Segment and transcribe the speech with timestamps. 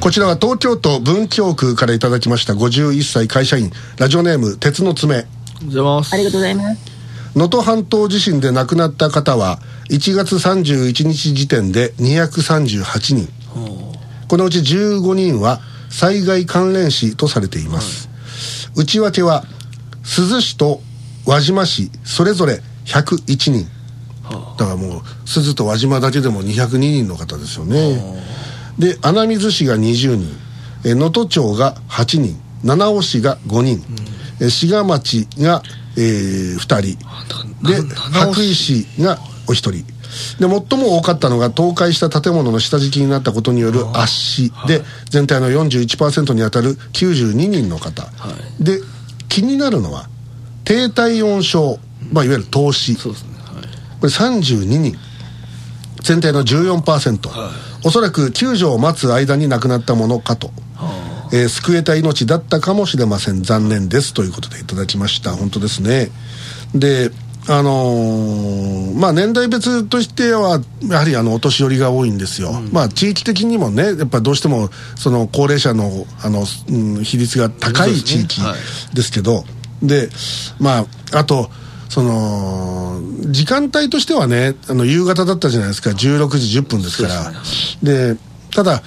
[0.00, 3.70] こちらは東京都文京区からいただきました51歳会社員。
[3.98, 5.26] ラジオネーム鉄の爪。
[6.12, 6.80] ありがとうございます。
[7.34, 13.28] 能登半島地震で亡くなった方は1月31日時点で238人。
[14.28, 18.10] このうち15人は災害関連死とされています、
[18.76, 19.44] 内訳は
[20.02, 20.82] 珠洲市と
[21.24, 23.75] 輪島市それぞれ101人
[24.58, 28.00] だからもう珠洲と輪島だけでも202人の方ですよね。
[28.78, 30.46] で穴水市が20人。
[30.84, 32.40] え能登町が8人。
[32.62, 33.82] 七尾市が5人、
[34.40, 35.62] え志賀町が、
[35.96, 36.98] え2人。
[37.62, 38.86] で羽市。
[38.92, 39.84] 咋市がお一人。
[40.38, 44.52] で最も多かったのが倒壊した建物の下敷きになったことによる圧死。
[44.66, 48.08] で全体の41%に当たる92人の方、
[48.60, 48.80] で
[49.28, 50.08] 気になるのは
[50.64, 51.78] 低体温症、
[52.12, 52.94] まあ、いわゆる凍死。
[52.94, 53.28] そうですね。
[53.30, 53.35] はい
[54.00, 54.96] これ32人。
[56.06, 57.28] 全体の14%、
[57.84, 60.52] おそらく救助を待つ間に亡くなったものかと、
[61.32, 63.42] えー救えた命だったかもしれません。
[63.42, 65.32] 残念ですということでいただきました。
[65.32, 66.10] 本当ですね。
[66.76, 67.10] で
[67.48, 78.46] あのーまあ年代別としてはやはりあのお年寄りが多いんですよ、まあ地域的にもねやっぱどうしてもその高齢者のあの、うん比率が高い地域ですね。
[78.46, 78.58] はい。
[78.94, 79.44] ですけど。
[79.82, 80.08] で
[80.60, 81.50] まああと
[81.88, 85.90] その時間帯としてはねあの夕方だったじゃないですか。
[85.90, 87.32] 16時10分ですから。
[87.82, 88.16] で,、
[88.52, 88.82] ただ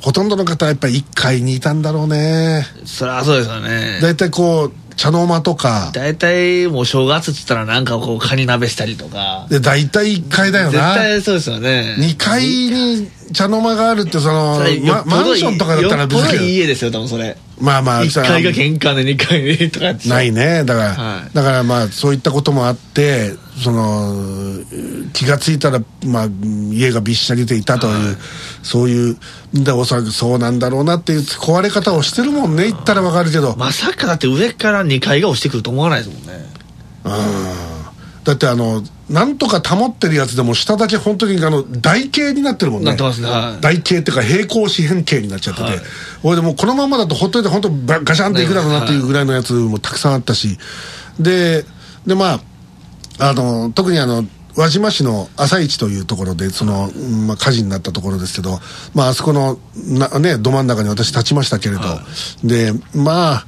[0.00, 2.64] ほとんどの方はやっぱり1階にいたんだろうね。
[2.84, 3.98] そりゃそうですよね。
[4.02, 5.90] 大体こう茶の間とか。
[5.94, 9.46] 大体もう正月っつったらなんかこうカニ鍋したりとか。
[9.48, 11.96] で大体1階だよ絶な対そうですよね。
[11.98, 20.64] 2階に茶の間があるってそのまマンションとかだったらよっぽどいい別に家ですよ多分それまあまあ1階が玄関で2階でとかないね。
[20.64, 21.34] だから、はい。
[21.34, 23.32] だからまあそういったこともあって
[23.62, 24.62] その
[25.14, 26.28] 気がついたら、まあ、
[26.70, 28.16] 家がびっしゃりでいたという、
[28.62, 29.16] そういう
[29.54, 36.46] でおそらくそうなんだろうなっていう壊れ方をしてるもんね言ったらわかるけど、まさかだって上から2階が落ちてくると思わないですもんね
[38.26, 42.86] だってあのなんとか保ってるやつでも下だけ本当にあの台形になってるもんね。
[42.86, 43.60] なってますねはい。
[43.60, 45.80] 台形っていうか平行四辺形になっちゃってて、はい。
[46.24, 50.58] 俺でもうこのままだとほっといて本当バガシャンっていくだろうなっていうぐらいのやつもたくさんあったし。
[51.20, 51.64] で
[52.04, 52.40] でま
[53.20, 54.24] ああの特にあの
[54.56, 58.58] 輪島市の朝市というところでその、うんまあ、火事になったところですけど、
[58.92, 61.82] まああそこのな、ね、ど真ん中に私立ちましたけれど、
[62.42, 63.46] でまあ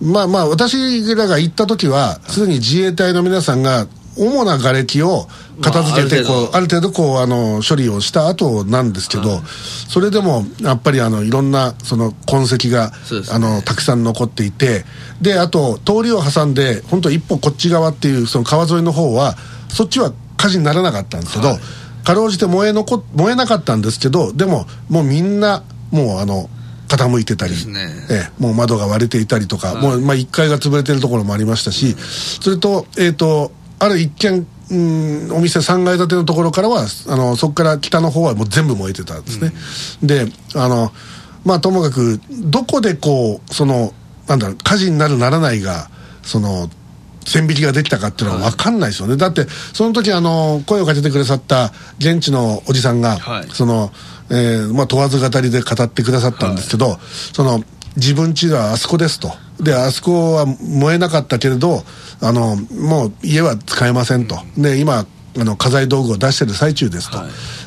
[0.00, 3.86] まあまあ私らが行った時はすでに自衛隊の皆さんが
[4.18, 5.26] 主な瓦礫を
[5.60, 6.46] 片付けてまあある程度。
[6.46, 9.40] こうある程度こうあの処理をした後なんですけど、
[9.88, 12.96] それでもやっぱりあのいろんなその痕跡が、ね。
[13.30, 14.84] あのたくさん残っていて
[15.20, 19.34] であと通りを挟んで本当一歩こっち側っていうその川沿いの方は
[19.68, 21.56] そっちは火事にならなかったんですけど、
[22.04, 26.48] かろうじて燃え残燃えなかったんですけどでももうみんなもうあの
[26.88, 27.88] 傾いてたり、ね。
[28.10, 31.94] ええもう窓が割れていたりとか、もう、まあ、1階が潰れてるところもありましたし、
[32.40, 39.52] それと,、えー、とある一軒うんお店3階建てのところからはあのそこから北の方はもう全部燃えてたんですね、
[40.02, 40.92] であの
[41.44, 43.92] まあともかくどこでこうその
[44.26, 45.88] なんだろう火事になるならないが
[46.22, 46.68] その
[47.24, 53.48] 線引きができたかっていうのは分かんないですよね、だってその時あの声をかけてくださった現地のおじさんが、はい。
[53.50, 53.90] その、
[54.30, 56.98] えーまあ、問わず語りで語ってくださったんですけど、
[57.32, 57.62] その
[57.96, 61.82] 自分家はあそこですとであそこは燃えなかったけれど
[62.20, 67.18] あのもう家は使えませんと、で今あの家財道具を出してる最中ですと、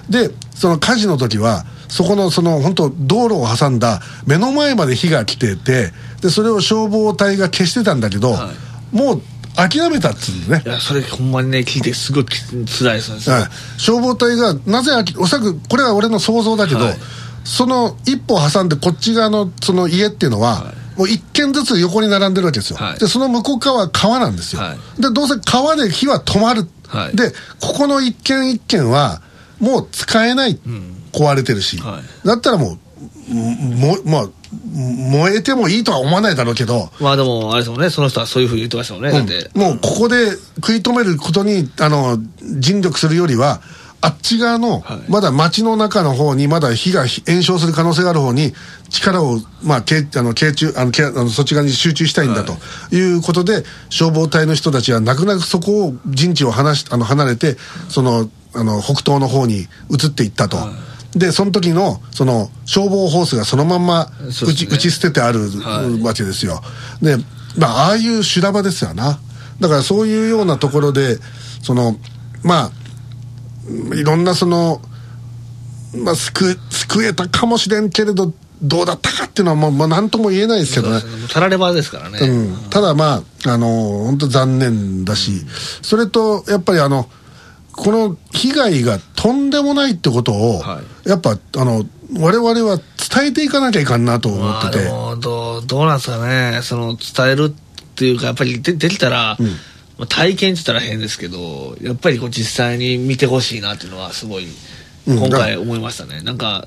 [0.10, 5.92] でその火事の時はそこのその本当道路を挟んだ目の前まで火が来てて
[6.22, 8.36] でそれを消防隊が消してたんだけど、
[8.92, 9.22] もう
[9.56, 10.64] 諦めたっつうんね。
[10.66, 16.96] いやそれほんまにね聞いてすごいき辛いですねはい、消防隊がなぜあきおそらくこれは俺の想像だけど、はい。
[17.44, 23.00] その一歩挟んでこっち側のその家っていうのは、もう一軒ずつ横に並んでるわけですよ、はい。
[23.00, 27.16] でその向こう側は川なんですよ、はでどうせ川で火は止まる、はい。
[27.16, 29.22] でここの一軒一軒は
[29.60, 30.60] もう使えない、
[31.14, 32.28] 壊れてるし、はい。
[32.28, 32.78] だったらも
[33.30, 34.30] うもまあ
[34.74, 37.90] 燃えてもいいとは思わないだろうけど、まあでもあれですもんね。
[37.90, 39.50] その人はそういうふうに言ってましたもんね、だって。
[39.54, 42.18] もうここで食い止めることにあの
[42.60, 43.62] 尽力するよりは
[44.02, 48.54] あっち側の、はいまだ街の中の方にまだ火が炎症する可能性がある方に
[48.90, 52.54] 力を、まあ、けあの傾注あのけあのそっち側に集中したいんだと
[52.96, 57.58] いうことで、消防隊の人たちは泣く泣くそこを陣地を離しあの離れて
[57.90, 60.58] そのあの北東の方に移っていったと。
[61.14, 66.62] でその時のその消防ホースがそのまんま打ち,、打ち捨ててあるはいわけですよ。
[67.02, 67.18] で、
[67.58, 69.20] まあ、ああいう修羅場ですよな。
[69.60, 71.18] だからそういうようなところで、
[71.62, 71.98] その、
[72.44, 72.72] まあ、
[73.94, 74.82] いろんなその、
[75.96, 81.02] まあ、救救えたかもしれんけれどどうだったかっていうのはもう、まあ、何とも言えないですけどね。
[81.32, 82.20] たらればですからね。
[82.20, 83.68] うん、ただまあ、あの
[84.06, 85.46] 本当残念だし、
[85.82, 87.10] それとやっぱりあの、
[87.72, 91.86] この被害がとんでもないってことを、はやっぱあの
[92.20, 96.60] 我々は伝えていかなきゃいかんなと思まあってて、でもどうどうなんですかね。
[96.62, 99.38] その伝えるっていうかやっぱりでできたら、
[99.98, 104.48] まあ、体験って言ったら変ですけどやっぱりこう実際に見てほしいなっていうのはすごい
[105.08, 106.60] うん今回思いましたね、なんかや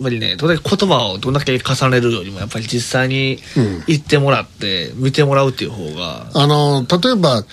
[0.00, 3.84] っぱりねどれだけ言葉をどんだけ重ねるよりもやっぱり実際にうん。
[3.86, 7.44] 行ってもらって見てもらうっていう方が、あの例えば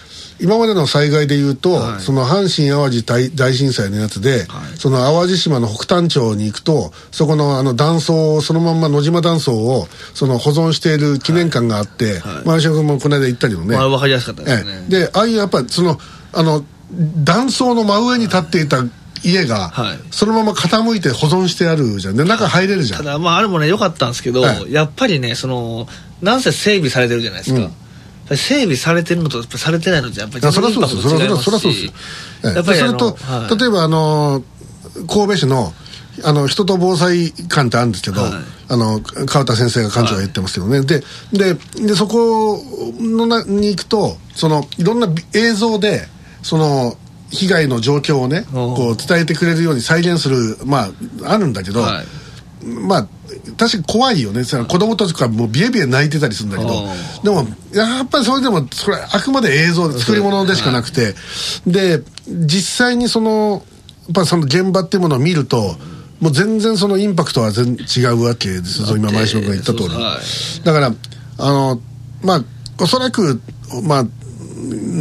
[0.44, 2.02] 今までの災害でいうと、はい。
[2.02, 4.78] その阪神・淡路大大震災のやつで、はい。
[4.78, 12.48] その淡路島の北谷町に行くとそこのあの断層をそのまんま野島断層をその保存している記念館があって、はい。
[12.48, 15.06] 前島君もこの間行ったけどね、まあ、分かりやすかったですね、ええ。
[15.08, 15.98] でああいうやっぱりその
[16.34, 18.84] あの断層の真上に立っていた
[19.24, 19.98] 家が、はい。
[20.12, 22.18] そのまま傾いて保存してあるじゃん。
[22.18, 23.00] で中入れるじゃん。
[23.00, 25.88] ただまああれもね良かったんですけど、はいやっぱりねその
[26.22, 27.74] なんせ整備されてるじゃないですか、うん
[28.38, 31.02] 整備されてるのとやっぱされてないのじゃやっぱりあそりゃそうですよ。
[31.02, 31.86] そりゃそうです。
[32.56, 33.58] やっぱりそれと、はい。
[33.58, 34.44] 例えばあの
[35.08, 35.74] 神戸市の
[36.24, 38.32] あの人と防災館ってあるんですけど、はい。
[38.70, 41.54] あの川田先生が館長が言ってますけどね、でで
[41.86, 42.60] でそこ
[43.00, 46.08] のなに行くとそのいろんなび映像で
[46.42, 46.98] その
[47.30, 50.90] 被害の状況をねこう伝えてくれるように再現するま
[51.24, 52.06] ああるんだけど、はい
[52.64, 53.08] まあ
[53.58, 54.44] 確かに怖いよね。
[54.44, 56.70] 子供たちがもうビエビエ泣いてたりするんだけど。
[56.70, 61.16] おでもやっぱりそれでもそれあくまで映像で作り物でしかなくて。
[61.68, 63.64] で実際にその
[64.06, 65.76] やっぱその現場っていうものを見ると
[66.20, 68.82] もう全然そのインパクトは全然違うわけです。
[68.82, 70.64] よ今前島君が言った通り。
[70.64, 70.94] だから
[71.38, 71.82] あの
[72.22, 72.44] まあ
[72.80, 73.42] おそらく
[73.84, 74.06] まあ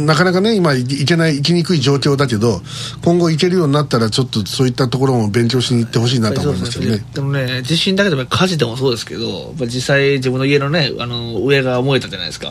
[0.05, 2.61] なかなかね今い行けない行きにくい状況だけど
[3.03, 7.05] 今後行けるようになったらちょっとそういったところも勉強しに行ってほしいなと思いますけどね。
[7.13, 12.49] でもね地震だけでも火事でもそうですけど実際自分の家のねあの上が燃えたじゃないですか。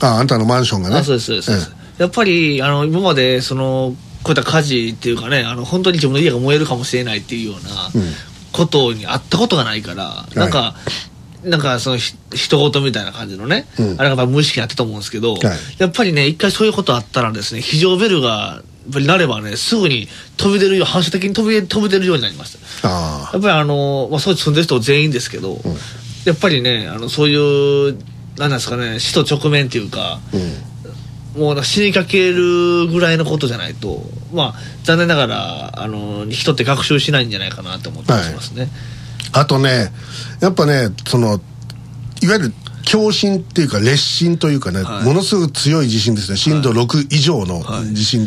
[0.00, 0.96] ああんたのマンションがね。
[0.96, 8.10] あそうですそうですそうです、やっぱりあの今までそのこういった火事っていうかねあの本当に自分の家が燃えるかもしれないっていうようなうん。
[8.52, 10.74] ことにあったことがないから、なんか
[11.44, 14.00] なんかそのひ人事みたいな感じのね、うん。
[14.00, 15.42] あれが無意識にあったと思うんですけど、はい。
[15.78, 23.30] やっぱりね一回そういうことあったらですね非常ベルがやっぱりなればねすぐに飛び出るよう反射的に飛び飛び出るようになりましたあ。
[23.32, 25.58] やっぱりあの、まあ、そう住んでる人全員ですけど、
[26.24, 27.98] やっぱりねあのそういう
[28.38, 30.70] なんですかね死と直面っていうか、あうん。
[31.40, 34.02] もう死にかけるぐらいのことじゃないと
[34.32, 38.68] まあ残念ながらあの人って学習しないんじゃないかなと思ってますね、
[39.32, 39.92] あとね
[40.40, 41.40] やっぱねその
[42.22, 42.52] いわゆる
[42.84, 45.04] 強震っていうか烈震というかね、はい。
[45.04, 46.36] ものすごく強い地震ですね。
[46.36, 47.94] 震度6以上のはい。
[47.94, 48.26] 地震、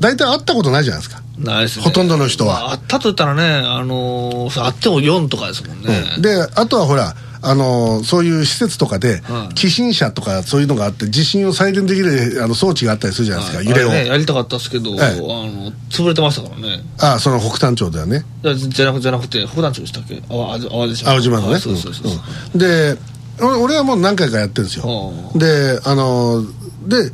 [0.00, 1.84] 大体あったことないじゃないですか、ないですね。
[1.84, 2.54] ほとんどの人は。
[2.54, 6.22] まあ、あったと言ったらねあのあっても4とかですもんね、うん。
[6.22, 9.54] であとはほらあのそういう施設とかで、はい。
[9.54, 13.90] 寄進車とかそういうのがあって地震を再現できるあの装置があったりするじゃないですか、揺れを。
[13.90, 15.00] あね、やりたかったですけど、ええ。
[15.00, 16.82] あの潰れてましたからね。
[17.00, 18.24] ああその北谷町ではね。
[18.42, 20.20] じゃなくじゃなくて普段町でしたっけ？
[20.28, 21.12] 淡路島。
[21.12, 22.12] 青島のね、はいそうそうそう、
[22.54, 22.58] うん。
[22.58, 22.96] で
[23.40, 24.84] 俺俺はもう何回かやってるんですよ。
[24.86, 25.38] はあ。
[25.38, 26.44] であの
[26.86, 27.10] で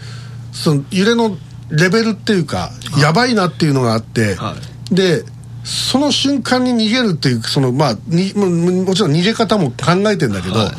[0.52, 1.36] その揺れの
[1.70, 4.54] レベルっていうか、やばいなっていうのがあって、は
[4.90, 5.24] で
[5.66, 8.46] その瞬間に逃げるっていうそのまあにも
[8.84, 10.70] もちろん逃げ方も考えてんだけど、はい。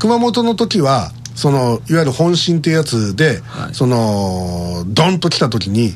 [0.00, 3.74] 熊本の時はそのいわゆる本震ってやつで、はい。
[3.74, 5.94] そのドンと来た時に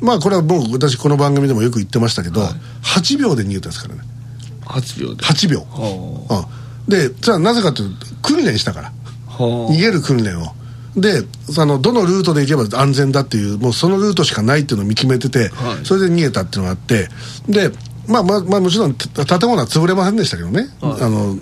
[0.00, 2.52] まあこれはもう私この番組でもよく言ってましたけど、はい。
[2.82, 4.02] 8秒で逃げたんですからね。
[4.66, 5.24] 8秒で。
[5.24, 6.46] 8秒、は
[6.86, 8.92] うん、でそれはなぜかというと訓練したから。
[9.40, 10.52] 逃げる訓練を
[10.96, 11.22] で
[11.58, 15.86] あのどのルートで行けば安全だっていうもうそのルートしかないっていうのを見決めてて、はい。
[15.86, 17.08] それで逃げたっていうのがあって
[17.48, 17.70] で
[18.08, 21.02] まあまあ、まあ、もちろんた建物は潰れませんでしたけどね、はい。
[21.02, 21.36] あの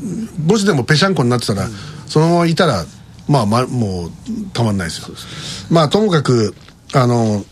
[0.45, 1.67] もしでもぺしゃんこになってたら、
[2.07, 2.85] そのままいたら
[3.29, 4.11] まあ、まあ、もう
[4.53, 5.15] たまんないですよ。
[5.71, 6.55] まあともかく
[6.95, 7.45] あの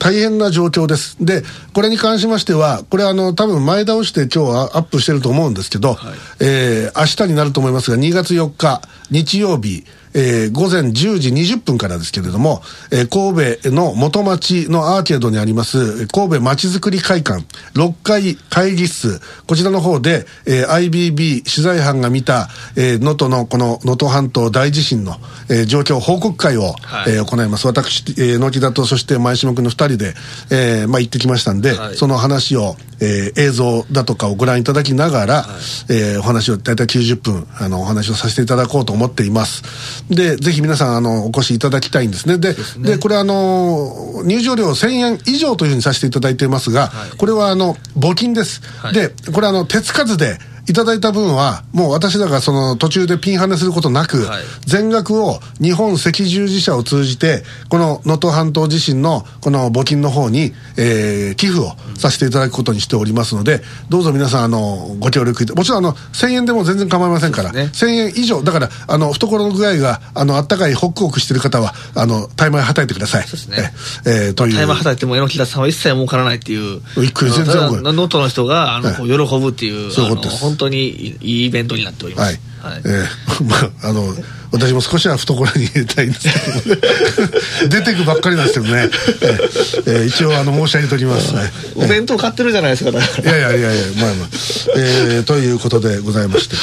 [0.00, 1.16] 大変な状況です。
[1.24, 1.42] で、
[1.74, 6.14] これに関しましては、これあの、多分前倒して今日はアップしてると思うんですけど、はい。
[6.40, 25.16] えー明日になると思いますが、2月4日、日曜日、えー午前10時20分からですけれども、えー神戸の元町のアーケードにあります、えー神戸まちづくり会館、6階会議室、こちらの方で、えー IBB 取材班が見た、えー能登のこの能登半島大地震の、
[25.48, 27.12] えー状況報告会を、はい。
[27.12, 27.66] えー行います。
[27.66, 30.14] 私、えー、野木田とそして前島君の2人で、
[30.50, 31.96] えーまあ、行ってきましたんで、はい。
[31.96, 35.44] その話を、えー映像だとかをご覧いただきながら、
[35.88, 39.62] えーお話を大体90分あのお話をさせていただこうと思っています
[40.10, 42.38] でぜひ皆さんあのお越しいただきたいんですね。
[42.38, 48.92] ででこれあの入場料1000円以上というふうにさせていただいていますが、これはあの募金です、はい。
[48.92, 50.38] でこれあの手つかずで
[50.70, 73.24] いただいた分は、もう私らがその途中でピンハネすることなく、はい全額を日本赤十字社を通じて、この能登半島地震のこの募金の方に、えー寄付をさせていただくことにしておりますので、どうぞ皆さん、あの、ご協力いたもちろん、あの、1000円でも全然構いませんから、そうで1000円以上、だから、あの、懐の具合が、あの、あったかいホックホクしてる方は、あの、大枚はたいてください。
[73.24, 73.72] そうですね
[74.06, 74.54] ええーという。
[74.54, 76.80] タイマー働いても榎田さんは一切儲からないっていう。
[76.96, 82.34] 一回全然あの儲かる能登の人が、あの、はい喜ぶっていう、そういうことです当にいいイベントになっておりまはい。
[82.34, 82.40] す。
[82.62, 84.14] はいえー まあ、あの、
[84.52, 86.28] 私も少しは懐に入れたいんです
[86.64, 88.88] けど、 出てくばっかりなんですけどね。
[89.22, 91.34] えーえー一応、あの、申し上げておきます。
[91.34, 94.28] はいお弁当買ってるじゃないですか、だかいやいやいやいや、まあまあ。
[94.76, 96.56] えーということでございまして。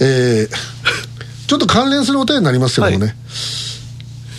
[0.00, 0.56] えー
[1.48, 3.14] ちょっと関連するお便りになりますけどもね。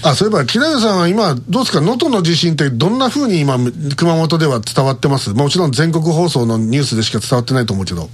[0.02, 3.60] あ、そういえば、木田さんは今、どうですか、能登の地震ってどんな風に今、
[3.96, 5.30] 熊本では伝わってます？
[5.30, 8.10] もちろん全国放送のニュースでしか伝わってないと思うけど。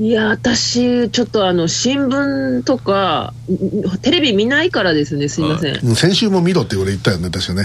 [0.00, 5.78] いや、私、ちょっとあの、新聞とか、んテレビ見ないからですね、すいません。
[5.84, 7.64] うん先週も見ろって俺言ったよね、確かね。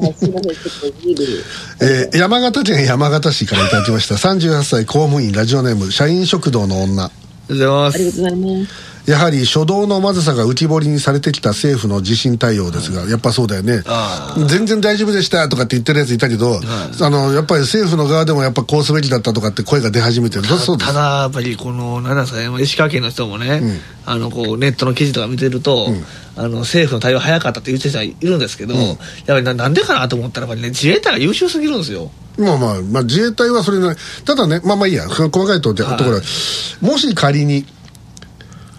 [0.00, 1.44] はいすいません、ちょっと見る。
[1.80, 4.16] えー山形県山形市からいただきました。
[4.16, 7.04] 38歳公務員ラジオネーム、社員食堂の女。
[7.04, 7.10] ら。
[7.10, 7.12] あ
[7.54, 7.96] りがとうございます。
[7.96, 8.93] ありがとうございます。
[9.06, 14.34] やはり初動のまずさが浮き彫りにされてきた政府の地震対応ですが、やっぱそうだよねあ。
[14.48, 16.58] 全然大丈夫でしたとかって言ってるやついたけど、
[17.00, 20.44] あの、やっぱり政府の側でもやっぱこうすべきだったとかって声が出始めてる。
[20.44, 20.94] そうそうですた。
[20.94, 23.62] だ、やっぱり、この、なんですかね、石川県の人もね、
[24.06, 25.88] あの、こう、ネットの記事とか見てると、
[26.36, 28.96] あの、政府の対応早かったって言ってる人はいるんですけど、やっ
[29.26, 32.10] ぱりななんでかなと思ったら、やっぱりね、自衛隊が優秀すぎるんですよ。
[32.38, 36.20] まあまあ、まあ自衛隊はそれなりただね、まあまあいいや、細かいところは、
[36.80, 37.64] もし仮に、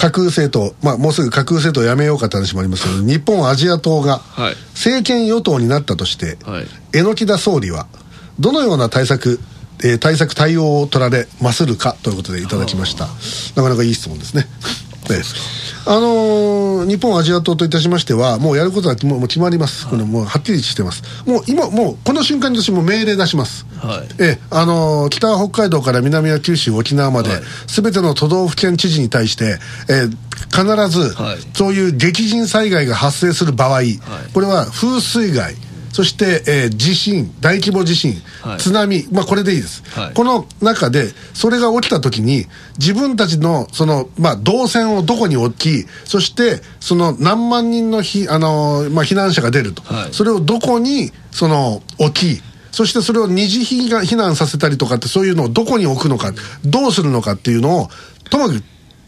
[0.05, 4.55] 架空政党、まあもうすぐ架空政党をやめようかって話もありますけど、日本アジア党がはい。
[4.73, 6.65] 政権与党になったとして、はい。
[6.93, 7.87] 榎木田総理は、
[8.39, 9.39] どのような対策、
[9.83, 13.07] えー対策対応を取られまするかということでいただきました。
[13.55, 14.47] なかなかいい質問ですね。
[15.09, 15.21] ええ。
[15.87, 19.87] あのー日本アジア党といたしましては、もうやることはもう決まります。
[19.87, 21.03] これもうはっきりしてます。
[21.25, 23.65] もう今、もうこの瞬間に私も命令出します。
[23.77, 30.17] はいええあのー北は北海道から南は九州、沖縄まで、はいすべての都道府県知事に対して、えー
[30.51, 33.81] 必ず、はいそういう激甚災害が発生する場合、
[34.33, 35.55] これは風水害、
[35.95, 42.47] そして、えー地震、大規模地震、はい津波、まあ、これでいいです、はいこの中で、それが起きたときに、
[42.77, 52.41] 自分たちのその、まあ、動線をどこに置き、そして、その何万人のひ、あのーまあ、避難者が出ると、はいそれをどこにその置き、
[52.73, 56.33] そしてそれを二次避難避難させたりとかって、そういうのをどこに置くのか、
[56.65, 57.89] どうするのかっていうのを、
[58.29, 58.63] ともかく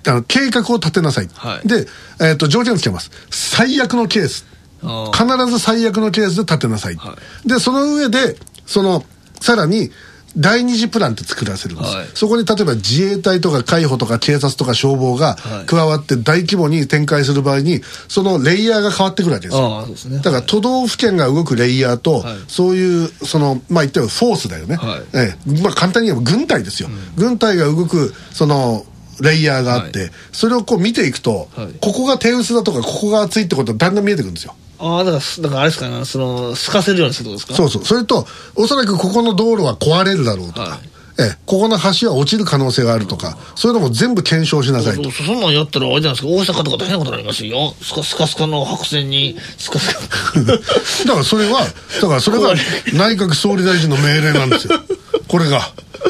[0.08, 1.30] あの計画を立てなさい。
[1.34, 1.86] はいで、
[2.22, 3.12] えっと条件をつけます。
[3.30, 4.46] 最悪のケース。
[4.82, 6.96] 必ず最悪のケースで立てなさい。
[6.96, 9.04] はで、その上で、その、
[9.40, 9.92] さらに、
[10.36, 12.08] 第二次プランって作らせるんです、はい。
[12.14, 15.66] そこに例えば自衛隊とか海保とか警察とか消防がはい。
[15.66, 19.88] 加わって大規模に展開する場合に、そのレイヤーが変わってくるわけですよ。
[19.88, 20.20] ね。
[20.20, 22.36] だから都道府県が動くレイヤーと、はい。
[22.48, 24.76] そういう、その、まあ言ったらフォースだよね。
[24.76, 25.02] はい。
[25.14, 25.62] ええ。
[25.64, 26.90] まあ簡単に言えば軍隊ですよ。
[27.16, 28.86] 軍隊が動く、その、
[29.20, 30.12] レイヤーがあって、はい。
[30.34, 31.68] それをこう見ていくと、はい。
[31.82, 34.56] ここが手薄だとか、ここが厚いってことがだんだん見えてくるんですよ。
[34.80, 37.54] ああ、だから、だからあれですかね、その、透かせるようにするとですか？
[37.56, 37.86] そうそう。
[37.86, 40.80] それと、おそらくここの道路は壊れるだろうとか、はい
[41.20, 45.10] ええ、ここの橋は落ちる可能性があるとか、そういうのも全部検証しなさいと。
[45.10, 47.74] そそんなんやったらあれじゃないですか、大阪とか大変なことになりますよ。
[47.82, 50.40] スカスカスカの白線に、スカスカ。
[50.46, 51.62] だからそれは、
[52.02, 52.54] だからそれが
[52.94, 54.80] 内閣総理大臣の命令なんですよ。
[55.28, 55.62] これが。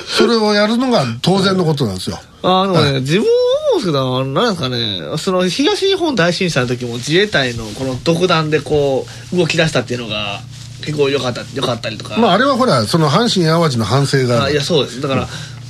[0.07, 2.19] それをやるのが当然のことなんですよ。
[2.43, 3.31] ああ、でもね、自分は
[3.71, 10.41] 思うんですけど、なんですかね、その東日本大震災の時も自衛隊のこの独断でこう、動き出したっていうのが、
[10.81, 12.17] 結構良かった、良かったりとか。
[12.17, 15.01] まああれはほら、その阪神淡路の反省があいや、そうです。
[15.01, 15.27] だから、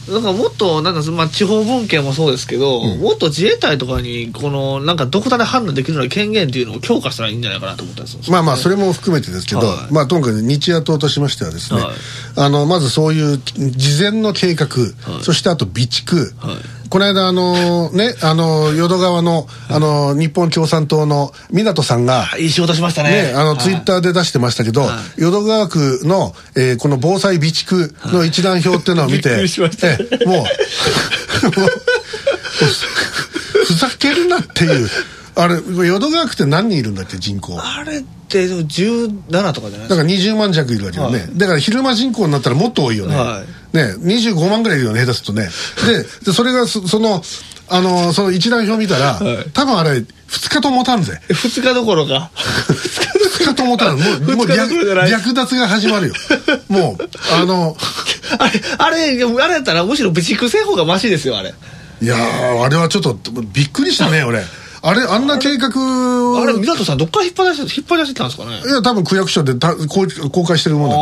[0.08, 8.22] だからもっと、なんか、まあ、地方分権もそうですけど、もっと自衛隊とかに、この、なんか、独断で判断できるような権限っていうのを強化したらいいんじゃないかなと思ったんですよ。
[8.30, 9.94] まあまあ、それも含めてですけど、はい。
[9.94, 11.96] まあ、ともかく日野党としましてはですね、はい。
[12.38, 14.68] あの、まずそういう事前の計画、
[15.22, 23.32] そしてあと備蓄、はいこの間、あのね、あの、淀川の、あの、日本共産党の港さんが、いい仕事しましたね。
[23.32, 23.58] ね、あの、はい。
[23.60, 30.46] ツイッターで出してましたけど、は淀川区の、えーこの防災備蓄の一覧表っていうのを見て、えーもう、
[33.66, 34.90] ふざけるなっていう、
[35.36, 35.56] あれ
[35.88, 37.58] 淀川区って何人いるんだっけ人口。
[37.60, 39.90] あれってでも17とかじゃないですか。
[39.90, 41.30] だから20万弱いるわけよね、はい。
[41.36, 45.50] だから昼間人口になったらもっと多いよね、はね25万ぐらいいるよね下手するとね。
[45.86, 47.22] ででそれがそその
[47.70, 49.50] あのその一覧表見たら、はい。
[49.52, 51.20] 多分あれ2日ともたんぜ。
[51.28, 52.32] 2日どころか。
[52.36, 56.14] 2日ともたんもうもう略略奪が始まるよ。
[56.70, 57.76] もうあの
[58.40, 61.54] あれあれあれやったらむしろ備蓄製法がマシですよあれ。
[62.02, 64.44] いやーあれはちょっとびっくりしたね俺
[64.82, 68.62] あれあんな計画あれ港さんどっから引っ張り出して引っ張り出してたんですかね？
[68.66, 70.96] いや多分区役所でた公公開してるもんだ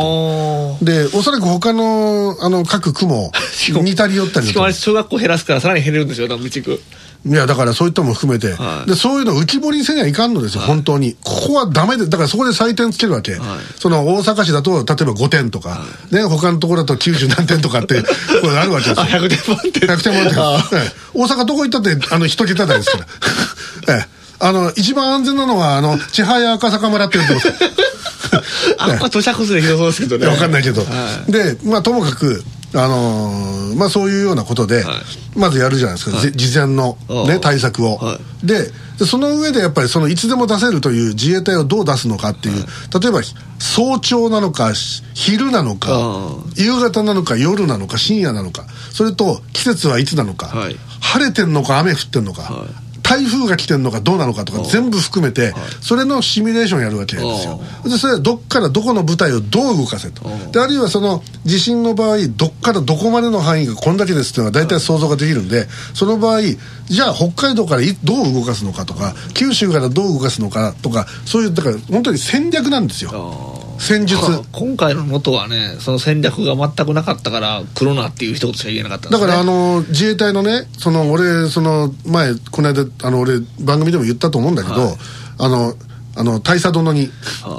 [0.80, 0.84] と。
[1.12, 3.30] でおそらく他のあの各区も
[3.82, 6.80] 似たり寄ったりしかもあれ小学校減らすからさらに減れるんですよ多分備蓄
[7.24, 11.16] いやだからそういったのも含めて、はいでそういうの浮き彫りにせにはいかんのですよ、本当に。
[11.24, 13.36] ここはダメでだからそこで採点つけるわけ、
[13.78, 18.02] その大阪市だと例えば5点とか、ね他のところだと90何点とかって
[18.42, 19.88] これあるわけですあよ100点満点。
[19.88, 20.92] 100点満点。
[21.14, 23.06] 大阪どこ行ったってあの一桁台ですから。
[23.96, 24.16] ええ。
[24.38, 27.52] あの一番安全なのはあの千早赤坂村って言ってます。
[28.78, 30.26] あこれ土砂崩れひどそうですけどね。
[30.26, 32.44] わかんないけど、はでまあともかく
[32.74, 34.94] あのーまあそういうようなことで、はい。
[35.38, 36.96] まずやるじゃないですか、ぜ事前の、
[37.26, 42.64] ね、対策を、はででその上でやっぱりそのいつでも出せるという自衛隊をどう出すのかっていう、
[42.98, 43.20] 例えば
[43.58, 46.30] 早朝なのかし昼なのかあ。
[46.56, 50.76] 夕方なのか夜なのか深夜なのかそれと季節はいつなのか、はい。
[51.00, 57.60] 晴れてんのか雨降ってんのか、はい台風が来てんのかどうなのかとか全部含めて、それのシミュレーションやるわけですよ。
[57.84, 60.28] でそれはどっからどこの部隊をどう動かせと。
[60.50, 66.40] であるいはその地震の場合どっからどこまでの範囲がこんだけですっていうのは大体想像ができるんでその場合
[66.86, 74.20] じゃあ北海道からいどう動かすのかとか九州からどう動かすのかとかそういうだから本当に戦略なんですよ戦術。
[74.52, 84.96] 今回の元はねその戦略が全くなかったから来るなっていう一言しか言えなかったね、だからあの自衛隊のねその俺その前この間あの俺番組でも言ったと思うんだけど、はい。
[85.38, 85.74] あの
[86.16, 87.10] あの大佐殿に、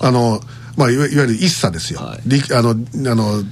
[0.01, 0.39] あの
[0.77, 2.21] まあ、いわいわゆる一佐ですよ、はい。
[2.25, 2.73] 陸あのあ
[3.15, 3.43] の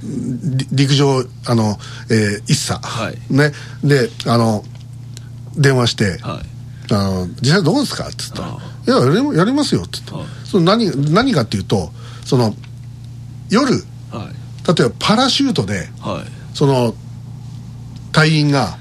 [0.56, 1.78] り陸上あの、
[2.10, 3.18] えー一佐、はい。
[3.30, 3.52] ね。
[3.84, 4.64] であの
[5.56, 6.56] 電話して、はい。
[6.92, 10.24] あの実際どうですか?」っつったらあ「いややりやりますよ」っつって、はい。
[10.44, 11.92] その何何かっていうと
[12.26, 12.54] その
[13.48, 13.76] 夜例
[14.10, 14.34] はい。
[14.80, 16.56] えばパラシュートではい。
[16.56, 16.94] その
[18.12, 18.78] 隊員が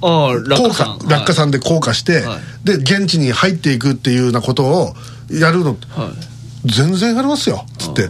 [0.00, 2.66] 落下落下さんで降下して、はい。
[2.66, 4.94] で現地に入っていくっていうようなことを
[5.30, 5.70] やるの。
[5.70, 6.31] はい
[6.64, 8.08] 全然やりますよっつって。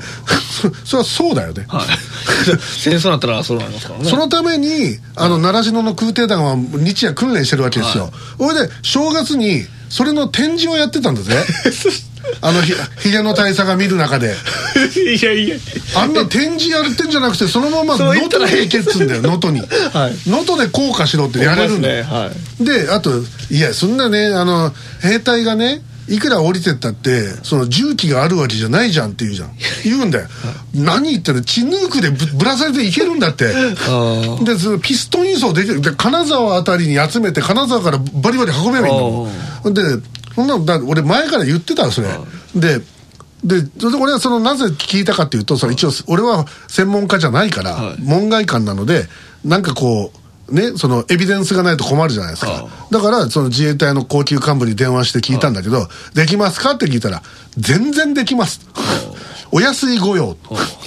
[0.52, 1.86] そ それはそうだよね、はい。
[2.78, 4.10] 戦争になったらそうなりますからね。
[4.10, 11.34] そのためにあの習志野の空挺団は日夜訓練してるわけですよ、それで正月にそれの展示をやってたんだぜ。
[12.40, 14.36] あのひひげの大佐が見る中で。
[14.94, 15.56] いやいや。
[15.96, 19.60] あんな展示やってんじゃなくてそのまま能登に行けっつうんだよ能登に。
[19.60, 19.66] は
[20.08, 20.30] い。
[20.30, 23.10] 能登で降下しろってやれるんだよ、思いますであと
[23.50, 29.50] いやそんなねあの兵隊がねいくら降りてったってその重機があるわけじゃないじゃんって言うじゃん。
[29.82, 30.28] 言うんだよ。
[30.74, 31.42] 何言ってんの？
[31.42, 33.46] 血抜くでぶぶら下げていけるんだって。
[33.46, 35.80] あでそのピストン輸送できる。
[35.80, 39.28] で金沢あたりに集めて金沢からバリバリ運べばいいんだも
[39.70, 39.82] んで
[40.34, 42.08] そんなのだ俺前から言ってたそれ。
[42.54, 42.80] で
[43.42, 47.96] でそれで俺はそのなぜ聞いたかっていうとその一応俺は専門家じゃないから、はい。
[48.02, 49.06] 門外漢なので
[49.44, 50.18] なんかこう
[50.50, 52.66] ねそのエビデンスがないと困るじゃないですか。
[52.90, 57.22] だからその自衛隊の高級幹部に電話して聞いたんだけど「できますか?」って聞いたら
[57.58, 58.60] 「全然できます」
[59.54, 60.34] お安い御用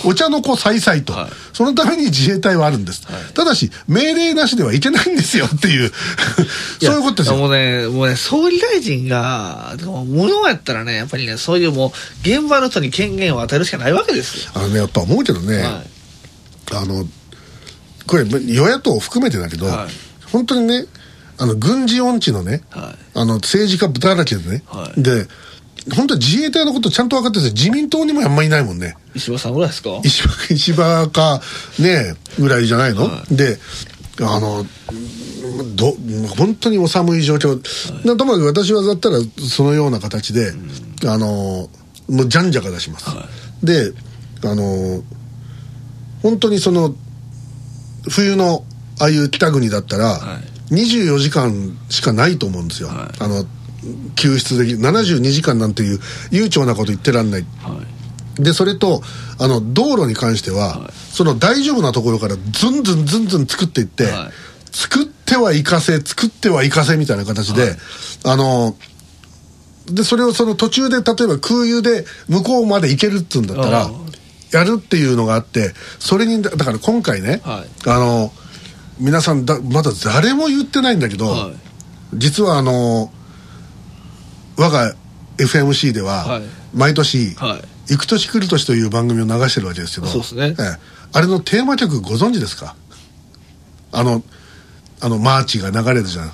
[0.04, 1.30] お茶の子さいさいと、はい。
[1.54, 3.04] そのために自衛隊はあるんです、
[3.36, 5.46] ただし命令なしではいけないんですよ。
[5.46, 5.92] っていう。
[6.82, 7.38] そういうことですよ。
[7.38, 11.94] もうね、もうね、総理大臣が、でも無能やったらね、やっぱりね、そういうも
[12.26, 14.52] う、現場の人に権限を与えるしかないわけですよ。
[14.56, 15.88] あのねやっぱ思うけどね、はい。
[16.74, 17.08] あの
[18.08, 19.88] これ与野党含めてだけど、はい。
[20.32, 20.86] 本当にね
[21.38, 23.20] あの軍事音痴のね、はい。
[23.20, 25.02] あの政治家だらけでね、はい。
[25.02, 25.28] で
[25.96, 28.96] 本当に自衛隊のことちゃんと分かってて自民党にもあんまりいないもんね。
[29.14, 30.02] 石破さんぐらいですか？
[30.04, 31.42] 石破石破か
[31.80, 33.58] ねぐらいじゃないの、はで
[34.22, 34.66] あの
[35.76, 35.96] ど
[36.38, 37.62] 本当にお寒い状況、
[38.08, 40.54] なともかく私はだったらそのような形で、
[41.06, 41.70] あの
[42.10, 43.10] もうじゃんじゃか出します、
[43.64, 43.92] で
[44.44, 45.04] あの
[46.24, 46.96] 本当にその
[48.10, 48.66] 冬の
[49.00, 50.40] ああいう北国だったら、は
[50.72, 53.24] 24時間しかないと思うんですよ、はい。
[53.24, 53.46] あの
[54.16, 56.00] 救出できる72時間なんていう
[56.32, 57.46] 悠長なこと言ってらんない。
[57.62, 57.82] は
[58.40, 58.44] い。
[58.44, 59.02] でそれと
[59.40, 60.92] あの道路に関しては、はい。
[60.92, 64.32] その大丈夫なところからずんずんずんずん作っていって、はい。
[64.72, 67.76] 作っては行かせ作っては行かせみたいな形で、
[68.26, 68.76] あの
[69.88, 73.92] でそれをその途中で例えば空輸で向こうまで行けるっつうんだったらあ
[74.56, 77.90] やるっていうのがあってそれにだだから今回ね、はい。
[77.90, 78.32] あの
[79.00, 81.56] 皆さんだまだ誰も言ってないんだけど、はい。
[82.14, 83.12] 実はあの
[84.58, 84.96] 我が
[85.38, 86.44] FMC では、はい。
[86.74, 90.56] 毎年はい「行く年来る年」という番組を流してるわけですけどそうですね。
[90.58, 90.78] ええ。
[91.14, 92.76] あれのテーマ曲ご存知ですか？
[93.92, 94.24] あの
[95.02, 96.32] あのマーチが流れるじゃん。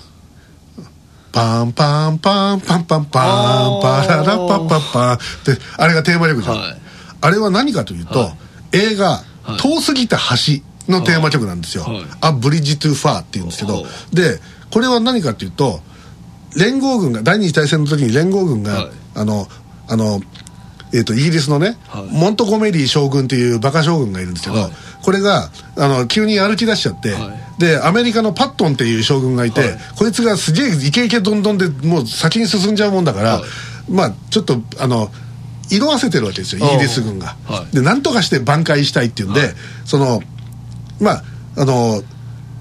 [1.31, 3.27] パンパンパンパンパンパ
[3.77, 5.13] ンパララパッパッパン。
[5.13, 6.80] ってあれがテーマ曲じゃん、はい
[7.21, 8.25] あれは何かというと、は
[8.73, 8.77] い。
[8.77, 11.83] 映画はい「遠すぎた橋」のテーマ曲なんですよ。
[11.83, 14.39] はい「A Bridge too Far」っていうんですけどはで
[14.71, 15.81] これは何かというと
[16.55, 18.91] 連合軍が第二次大戦の時に連合軍が、はい。
[19.15, 19.47] あの
[19.87, 20.21] あの
[20.93, 22.03] えー、とイギリスのね、はい。
[22.11, 24.71] モントゴメリー将軍っていうバカ将軍がいるんですけど、はい。
[25.01, 29.69] これがあの急に歩き出しちゃって、はでアメリカのパットンっていう将軍がいて、はい。
[29.97, 33.43] こいつがすげえイケイケどんどんでもう先に進んじゃうもんだから、はい。
[33.89, 35.09] まあちょっとあの
[35.71, 37.35] 色あせてるわけですよイギリス軍が。
[37.45, 37.75] はい。
[37.75, 39.53] で何とかして挽回したいっていうんで、はい。
[39.85, 40.21] その
[40.99, 41.23] まあ
[41.57, 42.03] あの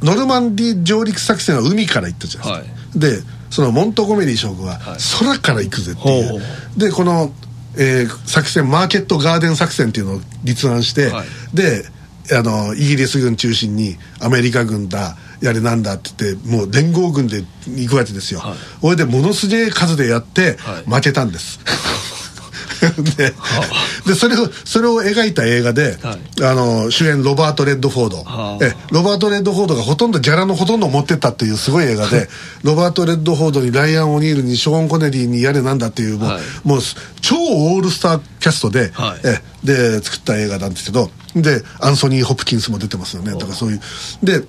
[0.03, 4.99] ノルマンディ上陸作戦は海から行ったじゃないですか、でそのモントゴメリー将軍ははい。
[5.19, 6.41] 空から行くぜっていう、
[6.77, 7.33] でこの、
[7.77, 11.27] えー作戦マーケットガーデン作戦っていうのを立案して、はい。
[11.55, 11.85] で
[12.33, 18.57] あのイギリス軍中心にアメリカ軍だやれなんだって言ってもう連合軍で行くわけですよ、はい。
[18.81, 20.91] それでものすげえ数でやってはい。
[20.91, 21.61] 負けたんです、
[23.17, 23.35] で
[24.07, 26.45] でそれをそれを描いた映画で、はい。
[26.45, 28.65] あの主演ロバート・レッドフォード、はあ。
[28.65, 32.29] えロバート・レッドフォードがほとんどギャラのほとんどを持ってったっていうすごい映画で
[32.63, 36.43] ロバート・レッドフォードにライアン・オニールにショーン・コネリーにやれなんだっていうもう,、はい。
[36.65, 36.81] もう
[37.21, 39.21] 超オールスターキャストで,、はい。
[39.25, 43.33] えで作った映画なんですけどでアンソニー・ホプキンスも出てますよね。
[43.33, 43.81] だからそういう
[44.23, 44.43] で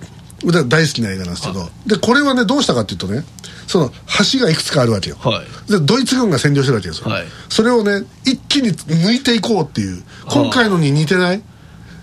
[0.67, 3.23] 大好きな映画なんですけど、でこれはねどうしたかっていうとね
[3.71, 3.89] その
[4.33, 5.71] 橋がいくつかあるわけよ、はい。
[5.71, 7.25] でドイツ軍が占領してるわけですよ、はい。
[7.47, 11.41] それをね一気に抜いていこうっていう今回のに似てない？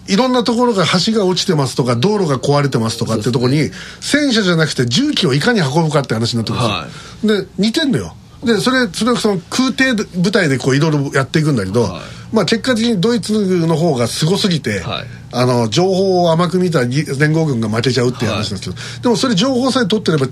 [0.08, 8.14] いろんなところが橋が落ちてますとか道路が壊れてますとかってところに戦車じゃなくて重機をいかに運ぶかって話になってくるんですよ、で似てんのよ。
[8.42, 12.02] でそれそれをその空挺部隊でこういろいろやっていくんだけど、はい。
[12.32, 15.06] まあ結果的にドイツの方がすごすぎて、はい。
[15.30, 20.26] あの情報を甘く見たぎ連合軍が負けちゃうっていう話なんですけど、でもそれ情報さえ取ってれば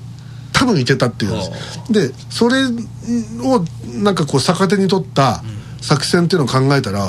[0.66, 1.35] 多分いけたっていうん
[1.92, 3.64] ですでそれを
[4.02, 5.42] なんかこう逆手に取った
[5.81, 7.09] 作戦っていうのを考えたら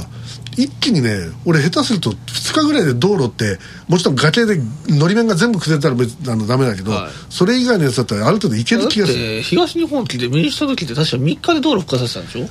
[0.58, 7.12] 一気にね俺下手すると2日ぐらいで道路ってもちろん崖でのり面が全部崩れたら別あのダメだけど、はい。
[7.30, 9.20] それ以外のやつだったらある程度いける気がする。
[9.20, 12.44] て東日本来て民主党時って確か3日で道路復活させたんでし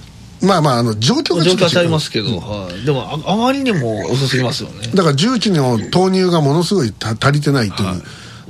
[0.42, 0.47] ょ？
[0.47, 1.57] まあまああの状況がちょっと違う。
[1.57, 4.88] 状況はちゃいますけど、はい、でもああまりにも遅すぎますよね。
[4.95, 7.95] だから重機の投入がものすごいた足りてないという、は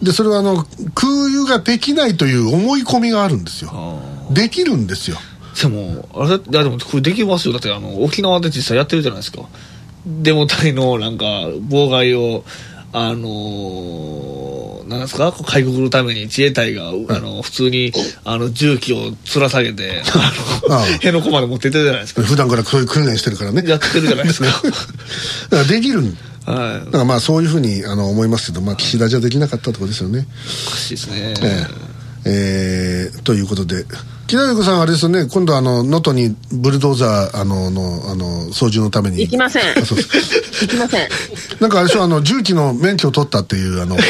[0.02, 3.70] でそれはあの空輸ができないという思い込みがあるんですよ。
[3.72, 3.98] あ
[4.32, 5.16] できるんですよ。
[5.61, 7.52] でもあれいやでもこれできますよ。
[7.54, 9.42] だってあの沖縄で実際やってるじゃないですか。
[10.06, 12.44] デモ隊のなんか妨害を
[12.92, 15.32] あのーなんですか？
[15.32, 17.92] 開国のために自衛隊が、あの普通に
[18.24, 20.02] あの重機をつら下げて
[20.68, 22.22] あの辺野古まで持ってってるじゃないですか。
[22.22, 23.68] 普段からそういう訓練してるからね。
[23.68, 24.46] やってるじゃないですか。
[25.50, 26.85] だからできるんはい。
[26.87, 30.26] だからまあそういうふうにあの思いますけど、まあ、岸田じゃできなかったところですよね。
[30.68, 31.66] おかしいですね、ええ。
[32.28, 33.85] えーということで。
[34.26, 35.26] 木田由子さんあれですよね。
[35.26, 39.20] 今度あの能登にブルドーザーあののあの操縦のために。
[39.20, 39.62] 行きません。
[39.76, 41.09] 行きません。
[41.61, 42.02] なんかあれでしょ？
[42.02, 43.96] あの重機の免許を取ったっていうあの。
[43.96, 44.04] 全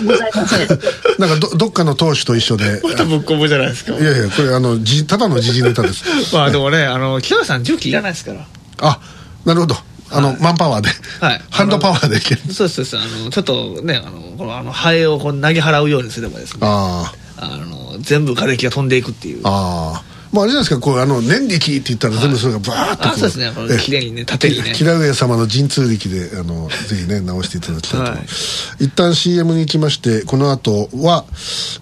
[0.00, 0.68] くございません。
[1.20, 2.80] なんかどどっかの党首と一緒で。
[2.82, 3.92] またぶっ込むじゃないですか。
[3.92, 6.02] いやいやこれあのじただの時事ネタです。
[6.34, 8.44] まあでもねあの北川さん重機いらないですから。
[8.80, 8.98] あ
[9.44, 9.76] なるほど
[10.12, 10.88] あの、マンパワーで、
[11.20, 11.42] はい。
[11.50, 12.40] ハンドパワーでいける。
[12.52, 12.98] そうそうです。
[12.98, 19.40] あのちょっとねあのこのあのハエをこう投げ払うようにすればですねああの全部瓦礫が飛んでいくっていう。
[19.44, 23.52] あああまああれじゃないですかこうあの念力って言ったら全部それがバーッとこあそうですね。
[23.54, 24.72] これえ綺麗にね縦にね。
[24.72, 28.84] きら上様の神通力であの ぜひね直していただきたいと思います、はい。
[28.84, 31.24] 一旦 CM に行きましてこの後は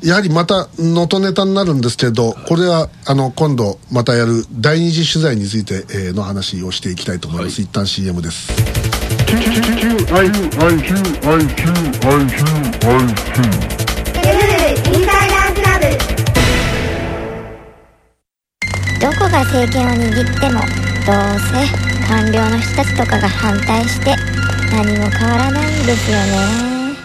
[0.03, 8.49] やはりまた能登ネタになるんですけどこれはあの今度またやる第二次取材について、えーの話をしていきたいと思います、一旦 CM です
[19.59, 24.15] どこが政権を握ってもどうせ官僚の人たちとかが反対して
[24.71, 26.97] 何も変わらないんですよね。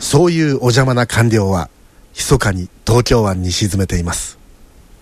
[0.00, 1.70] そういうお邪魔な官僚は
[2.14, 4.38] 密かに東京湾に沈めています。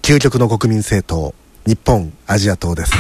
[0.02, 1.34] 究極の国民政党
[1.66, 2.92] 日本アジア党です。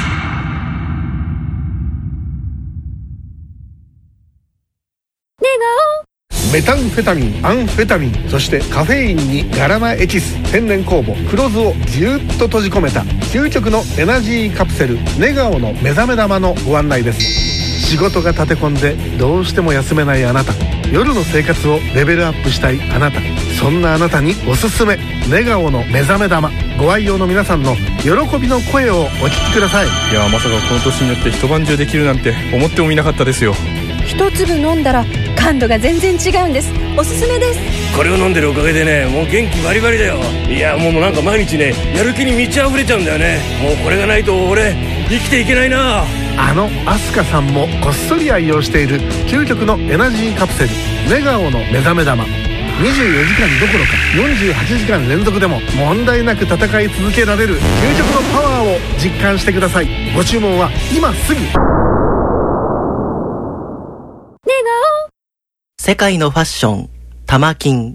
[6.52, 17.20] メタンフェタミンアンフェタミンそしてカフェインにガラマエキス天然酵母黒酢をぎゅっと閉じ込めた究極のエナジーカプセルネガオの目覚め玉のご案内です。
[17.86, 20.52] 仕事が立て込んでどうしても休めないあなた。
[20.90, 23.20] 夜の生活をレベルアップしたいあなた。
[23.60, 26.50] そんなあなたにおすすめ寝顔の目覚め玉。
[26.78, 29.86] ご愛用の皆さんの喜びの声をお聞きください。
[29.86, 33.54] いやまさかこの年によって一晩中できるなんて思ってもみなかったですよ。
[34.06, 35.04] 一粒飲んだら
[35.46, 36.72] 感度が全然違うんです。
[36.98, 37.60] おすすめです。
[37.96, 40.16] これを飲んでるおかげでねもう元気バリバリだよ。
[40.50, 43.38] いやもうなんか毎日ねやる気に満ち溢れちゃうんだよね。
[43.62, 44.74] もうこれがないと俺
[45.08, 46.02] 生きていけないな。
[46.36, 50.70] あのアスカさんもこっそり愛用している究極のエナジーカプセル。
[51.08, 52.24] 寝顔の目覚め玉。
[52.24, 52.28] 24
[53.24, 53.92] 時間どころか
[54.66, 59.88] 48時間連続でも問題なく戦い続けられる究極のパワーを実感してください。
[60.12, 61.40] ご注文は今すぐ
[65.86, 66.90] 世界のファッション、
[67.26, 67.94] 玉金。